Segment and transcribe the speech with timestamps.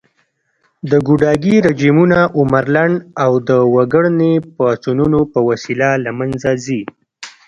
[0.89, 6.81] د ګوډاګي رژيمونه عمر لنډ او د وګړني پاڅونونو په وسیله له منځه ځي